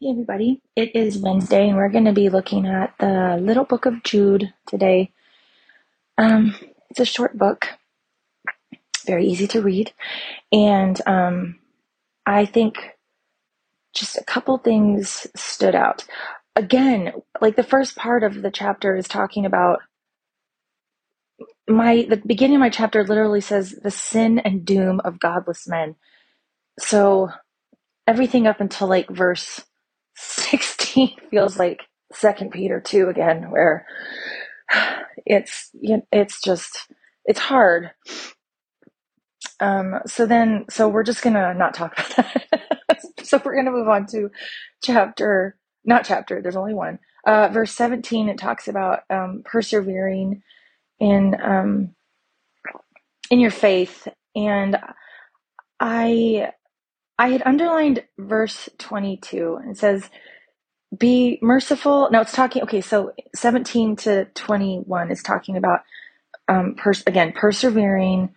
Hey 0.00 0.12
everybody, 0.12 0.62
it 0.76 0.96
is 0.96 1.18
Wednesday 1.18 1.68
and 1.68 1.76
we're 1.76 1.90
going 1.90 2.06
to 2.06 2.12
be 2.12 2.30
looking 2.30 2.68
at 2.68 2.94
the 3.00 3.36
Little 3.42 3.64
Book 3.64 3.88
of 3.88 4.04
Jude 4.04 4.54
today. 4.68 5.12
Um, 6.18 6.56
it's 6.90 7.00
a 7.00 7.04
short 7.06 7.38
book, 7.38 7.66
very 9.06 9.26
easy 9.26 9.46
to 9.48 9.62
read, 9.62 9.92
and 10.52 11.00
um, 11.06 11.60
I 12.26 12.46
think 12.46 12.76
just 13.94 14.18
a 14.18 14.24
couple 14.24 14.58
things 14.58 15.26
stood 15.36 15.74
out. 15.74 16.06
Again, 16.56 17.12
like 17.40 17.56
the 17.56 17.62
first 17.64 17.96
part 17.96 18.24
of 18.24 18.42
the 18.42 18.50
chapter 18.52 18.96
is 18.96 19.08
talking 19.08 19.46
about 19.46 19.80
my 21.68 22.06
the 22.08 22.18
beginning 22.26 22.56
of 22.56 22.60
my 22.60 22.70
chapter 22.70 23.04
literally 23.04 23.40
says 23.42 23.72
the 23.82 23.90
sin 23.92 24.38
and 24.40 24.64
doom 24.64 25.00
of 25.04 25.20
godless 25.20 25.68
men. 25.68 25.96
So 26.80 27.30
everything 28.06 28.46
up 28.46 28.60
until 28.60 28.88
like 28.88 29.10
verse 29.10 29.62
16 30.20 31.16
feels 31.30 31.58
like 31.58 31.82
second 32.12 32.50
peter 32.52 32.80
2 32.80 33.08
again 33.08 33.50
where 33.50 33.86
it's 35.26 35.70
it's 36.12 36.40
just 36.42 36.88
it's 37.24 37.38
hard. 37.40 37.90
Um 39.60 40.00
so 40.06 40.26
then 40.26 40.66
so 40.70 40.88
we're 40.88 41.04
just 41.04 41.22
gonna 41.22 41.54
not 41.54 41.74
talk 41.74 41.94
about 41.98 42.16
that. 42.16 42.46
So 43.24 43.40
we're 43.44 43.56
gonna 43.56 43.72
move 43.72 43.88
on 43.88 44.06
to 44.08 44.30
chapter 44.82 45.56
not 45.84 46.04
chapter 46.04 46.42
there's 46.42 46.56
only 46.56 46.74
one. 46.74 46.98
Uh 47.26 47.48
verse 47.52 47.72
17 47.72 48.28
it 48.28 48.38
talks 48.38 48.68
about 48.68 49.00
um 49.10 49.42
persevering 49.44 50.42
in 51.00 51.36
um 51.42 51.94
in 53.30 53.40
your 53.40 53.52
faith. 53.52 54.08
And 54.36 54.78
i 55.80 56.52
I 57.20 57.30
had 57.30 57.44
underlined 57.46 58.04
verse 58.18 58.70
22 58.80 59.60
and 59.62 59.72
it 59.72 59.78
says, 59.78 60.10
be 60.98 61.38
merciful. 61.42 62.10
Now 62.12 62.22
it's 62.22 62.32
talking, 62.32 62.62
okay, 62.64 62.80
so 62.82 63.12
17 63.36 63.96
to 63.96 64.26
21 64.34 65.10
is 65.12 65.22
talking 65.22 65.56
about, 65.56 65.80
um, 66.48 66.76
pers- 66.76 67.04
again, 67.06 67.32
persevering, 67.34 68.34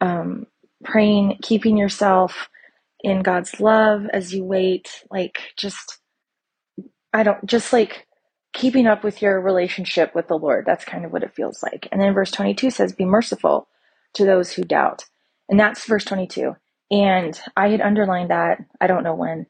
um, 0.00 0.46
praying, 0.84 1.38
keeping 1.42 1.76
yourself 1.78 2.50
in 3.02 3.22
God's 3.22 3.60
love 3.60 4.06
as 4.12 4.34
you 4.34 4.44
wait, 4.44 5.04
like 5.10 5.40
just, 5.56 5.98
I 7.14 7.24
don't, 7.24 7.44
just 7.46 7.72
like 7.72 8.06
keeping 8.54 8.86
up 8.86 9.04
with 9.04 9.22
your 9.22 9.40
relationship 9.40 10.14
with 10.14 10.28
the 10.28 10.38
Lord. 10.38 10.66
That's 10.66 10.84
kind 10.84 11.04
of 11.04 11.12
what 11.12 11.24
it 11.24 11.34
feels 11.34 11.62
like. 11.62 11.88
And 11.92 12.00
then 12.00 12.14
verse 12.14 12.32
22 12.32 12.70
says, 12.70 12.92
be 12.94 13.06
merciful 13.06 13.68
to 14.14 14.24
those 14.26 14.52
who 14.52 14.64
doubt. 14.64 15.06
And 15.48 15.60
that's 15.60 15.86
verse 15.86 16.04
22. 16.04 16.56
And 16.90 17.40
I 17.56 17.68
had 17.70 17.80
underlined 17.80 18.30
that, 18.30 18.58
I 18.80 18.86
don't 18.86 19.04
know 19.04 19.14
when. 19.14 19.46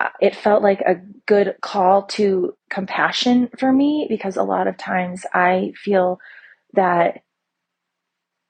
Uh, 0.00 0.08
it 0.20 0.36
felt 0.36 0.62
like 0.62 0.80
a 0.82 0.96
good 1.26 1.56
call 1.62 2.04
to 2.04 2.56
compassion 2.70 3.50
for 3.58 3.72
me 3.72 4.06
because 4.08 4.36
a 4.36 4.42
lot 4.42 4.66
of 4.66 4.76
times 4.78 5.26
I 5.34 5.72
feel 5.76 6.20
that 6.74 7.20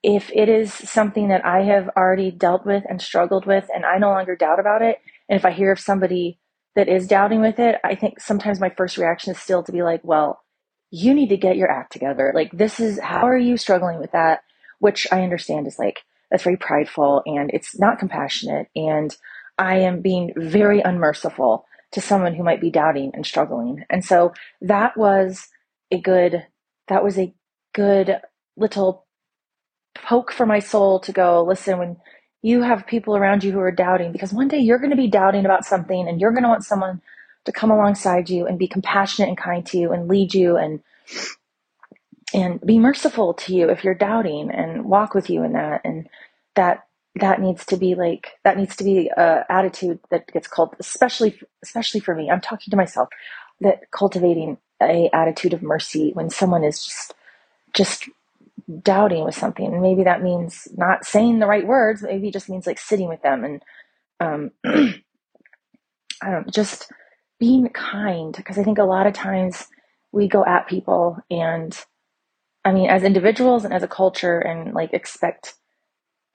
if 0.02 0.30
it 0.34 0.48
is 0.48 0.72
something 0.72 1.28
that 1.28 1.44
I 1.44 1.64
have 1.64 1.90
already 1.96 2.32
dealt 2.32 2.66
with 2.66 2.84
and 2.88 3.02
struggled 3.02 3.46
with 3.46 3.68
and 3.74 3.86
I 3.86 3.98
no 3.98 4.10
longer 4.10 4.36
doubt 4.36 4.60
about 4.60 4.82
it, 4.82 4.98
and 5.28 5.38
if 5.38 5.44
I 5.46 5.52
hear 5.52 5.72
of 5.72 5.80
somebody 5.80 6.40
that 6.76 6.88
is 6.88 7.08
doubting 7.08 7.42
with 7.42 7.58
it, 7.60 7.76
I 7.84 7.96
think 7.96 8.20
sometimes 8.20 8.60
my 8.60 8.70
first 8.70 8.98
reaction 8.98 9.32
is 9.32 9.40
still 9.40 9.62
to 9.64 9.72
be 9.72 9.82
like, 9.82 10.02
well, 10.04 10.42
you 10.90 11.14
need 11.14 11.30
to 11.30 11.38
get 11.38 11.56
your 11.58 11.70
act 11.70 11.92
together. 11.92 12.32
Like, 12.34 12.52
this 12.52 12.80
is 12.80 13.00
how 13.00 13.28
are 13.28 13.38
you 13.38 13.58
struggling 13.58 14.00
with 14.00 14.12
that? 14.12 14.42
Which 14.80 15.06
I 15.12 15.22
understand 15.22 15.68
is 15.68 15.78
like 15.78 16.00
that's 16.30 16.44
very 16.44 16.56
prideful 16.56 17.22
and 17.26 17.50
it's 17.52 17.78
not 17.78 17.98
compassionate. 17.98 18.68
And 18.76 19.14
I 19.58 19.78
am 19.78 20.00
being 20.00 20.32
very 20.36 20.80
unmerciful 20.80 21.66
to 21.92 22.00
someone 22.00 22.34
who 22.34 22.44
might 22.44 22.60
be 22.60 22.70
doubting 22.70 23.10
and 23.14 23.26
struggling. 23.26 23.84
And 23.90 24.04
so 24.04 24.32
that 24.60 24.96
was 24.96 25.48
a 25.90 26.00
good, 26.00 26.46
that 26.88 27.02
was 27.02 27.18
a 27.18 27.34
good 27.74 28.20
little 28.56 29.06
poke 29.94 30.32
for 30.32 30.46
my 30.46 30.60
soul 30.60 31.00
to 31.00 31.12
go, 31.12 31.42
listen, 31.42 31.78
when 31.78 31.96
you 32.42 32.62
have 32.62 32.86
people 32.86 33.16
around 33.16 33.44
you 33.44 33.52
who 33.52 33.60
are 33.60 33.72
doubting, 33.72 34.12
because 34.12 34.32
one 34.32 34.48
day 34.48 34.58
you're 34.58 34.78
going 34.78 34.90
to 34.90 34.96
be 34.96 35.08
doubting 35.08 35.44
about 35.44 35.64
something 35.64 36.08
and 36.08 36.20
you're 36.20 36.32
going 36.32 36.44
to 36.44 36.48
want 36.48 36.64
someone 36.64 37.02
to 37.44 37.52
come 37.52 37.70
alongside 37.70 38.30
you 38.30 38.46
and 38.46 38.58
be 38.58 38.68
compassionate 38.68 39.28
and 39.28 39.36
kind 39.38 39.66
to 39.66 39.78
you 39.78 39.92
and 39.92 40.08
lead 40.08 40.32
you 40.34 40.56
and 40.56 40.80
and 42.34 42.60
be 42.62 42.78
merciful 42.78 43.34
to 43.34 43.54
you 43.54 43.70
if 43.70 43.84
you're 43.84 43.94
doubting 43.94 44.50
and 44.50 44.84
walk 44.86 45.14
with 45.14 45.30
you 45.30 45.44
in 45.44 45.52
that. 45.54 45.82
And 45.84 46.08
that 46.56 46.86
that 47.16 47.40
needs 47.40 47.66
to 47.66 47.76
be 47.76 47.94
like 47.96 48.32
that 48.44 48.56
needs 48.58 48.76
to 48.76 48.84
be 48.84 49.10
a 49.16 49.44
attitude 49.50 50.00
that 50.10 50.26
gets 50.32 50.48
called 50.48 50.76
especially 50.80 51.40
especially 51.62 52.00
for 52.00 52.14
me. 52.14 52.30
I'm 52.30 52.40
talking 52.42 52.70
to 52.70 52.76
myself 52.76 53.08
that 53.60 53.90
cultivating 53.92 54.58
a 54.82 55.10
attitude 55.12 55.54
of 55.54 55.62
mercy 55.62 56.12
when 56.14 56.30
someone 56.30 56.64
is 56.64 56.84
just 56.84 57.14
just 57.74 58.08
doubting 58.82 59.24
with 59.24 59.34
something. 59.36 59.66
And 59.66 59.82
maybe 59.82 60.04
that 60.04 60.22
means 60.22 60.68
not 60.76 61.04
saying 61.06 61.40
the 61.40 61.46
right 61.46 61.66
words 61.66 62.02
maybe 62.02 62.28
it 62.28 62.34
just 62.34 62.50
means 62.50 62.66
like 62.66 62.78
sitting 62.80 63.08
with 63.08 63.22
them. 63.22 63.44
And 63.44 63.62
um 64.20 64.52
i 66.22 66.30
don't 66.30 66.52
just 66.52 66.90
being 67.40 67.68
kind 67.70 68.34
because 68.36 68.58
i 68.58 68.64
think 68.64 68.78
a 68.78 68.84
lot 68.84 69.06
of 69.06 69.14
times 69.14 69.66
we 70.12 70.28
go 70.28 70.44
at 70.44 70.68
people 70.68 71.18
and 71.30 71.84
I 72.64 72.72
mean, 72.72 72.90
as 72.90 73.04
individuals 73.04 73.64
and 73.64 73.74
as 73.74 73.82
a 73.84 73.88
culture, 73.88 74.38
and 74.40 74.74
like 74.74 74.92
expect 74.94 75.54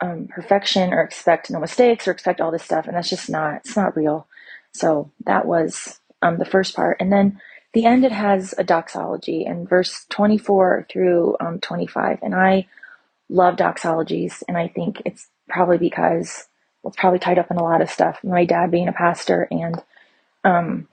um, 0.02 0.28
perfection 0.30 0.94
or 0.94 1.02
expect 1.02 1.52
no 1.52 1.60
mistakes 1.60 2.08
or 2.08 2.12
expect 2.12 2.42
all 2.42 2.52
this 2.52 2.64
stuff, 2.64 2.88
and 2.88 2.96
that's 2.96 3.10
just 3.10 3.30
not 3.30 3.58
it's 3.58 3.78
not 3.78 3.98
real. 3.98 4.28
So 4.74 5.12
that 5.26 5.46
was 5.46 6.00
um, 6.22 6.38
the 6.38 6.46
first 6.46 6.76
part, 6.76 6.98
and 7.00 7.12
then 7.12 7.42
the 7.74 7.86
end 7.86 8.06
it 8.06 8.12
has 8.12 8.54
a 8.58 8.64
doxology 8.64 9.46
in 9.46 9.68
verse 9.68 10.06
24 10.10 10.88
through 10.92 11.38
um, 11.42 11.60
25, 11.60 12.20
and 12.24 12.36
I 12.36 12.68
love 13.30 13.56
doxologies, 13.58 14.44
and 14.48 14.58
I 14.58 14.68
think 14.70 15.02
it's 15.06 15.28
probably 15.50 15.78
because 15.78 16.48
well, 16.84 16.92
it's 16.92 17.00
probably 17.00 17.20
tied 17.20 17.40
up 17.40 17.52
in 17.52 17.58
a 17.58 17.64
lot 17.64 17.82
of 17.82 17.90
stuff. 17.92 18.20
My 18.24 18.46
dad 18.46 18.72
being 18.72 18.88
a 18.90 18.94
pastor 18.94 19.48
and 19.52 19.82
um, 20.44 20.88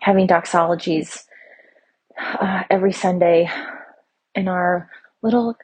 having 0.00 0.28
doxologies 0.28 1.24
uh, 2.20 2.64
every 2.70 2.92
Sunday 2.92 3.50
in 4.34 4.48
our 4.48 4.90
little 5.22 5.56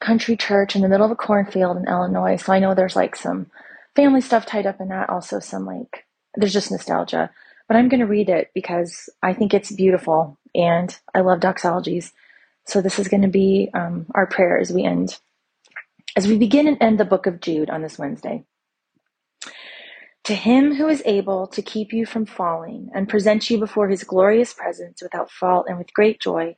country 0.00 0.36
church 0.36 0.76
in 0.76 0.82
the 0.82 0.88
middle 0.88 1.06
of 1.06 1.12
a 1.12 1.16
cornfield 1.16 1.76
in 1.76 1.88
Illinois. 1.88 2.36
So 2.36 2.52
I 2.52 2.58
know 2.58 2.74
there's 2.74 2.96
like 2.96 3.16
some 3.16 3.50
family 3.96 4.20
stuff 4.20 4.46
tied 4.46 4.66
up 4.66 4.80
in 4.80 4.88
that, 4.88 5.10
also 5.10 5.40
some 5.40 5.66
like, 5.66 6.04
there's 6.34 6.52
just 6.52 6.70
nostalgia. 6.70 7.30
But 7.66 7.76
I'm 7.76 7.88
going 7.88 8.00
to 8.00 8.06
read 8.06 8.28
it 8.28 8.50
because 8.54 9.10
I 9.22 9.34
think 9.34 9.52
it's 9.52 9.72
beautiful 9.72 10.38
and 10.54 10.96
I 11.14 11.20
love 11.20 11.40
doxologies. 11.40 12.12
So 12.66 12.80
this 12.80 12.98
is 12.98 13.08
going 13.08 13.22
to 13.22 13.28
be 13.28 13.70
um, 13.74 14.06
our 14.14 14.26
prayer 14.26 14.58
as 14.58 14.72
we 14.72 14.84
end, 14.84 15.18
as 16.16 16.26
we 16.26 16.38
begin 16.38 16.66
and 16.68 16.78
end 16.80 16.98
the 16.98 17.04
book 17.04 17.26
of 17.26 17.40
Jude 17.40 17.70
on 17.70 17.82
this 17.82 17.98
Wednesday. 17.98 18.44
To 20.24 20.34
him 20.34 20.74
who 20.74 20.88
is 20.88 21.02
able 21.06 21.46
to 21.48 21.62
keep 21.62 21.92
you 21.92 22.04
from 22.04 22.26
falling 22.26 22.90
and 22.94 23.08
present 23.08 23.48
you 23.50 23.58
before 23.58 23.88
his 23.88 24.04
glorious 24.04 24.52
presence 24.52 25.02
without 25.02 25.30
fault 25.30 25.66
and 25.68 25.78
with 25.78 25.92
great 25.94 26.20
joy, 26.20 26.56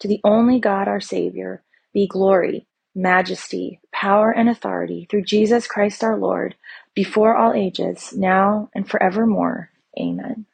to 0.00 0.08
the 0.08 0.20
only 0.24 0.60
God 0.60 0.88
our 0.88 1.00
Savior 1.00 1.62
be 1.94 2.08
glory, 2.08 2.66
majesty, 2.94 3.80
power, 3.92 4.32
and 4.32 4.48
authority 4.50 5.06
through 5.10 5.24
Jesus 5.24 5.66
Christ 5.68 6.04
our 6.04 6.18
Lord, 6.18 6.56
before 6.94 7.36
all 7.36 7.54
ages, 7.54 8.12
now 8.16 8.70
and 8.74 8.88
forevermore. 8.88 9.70
Amen. 9.98 10.46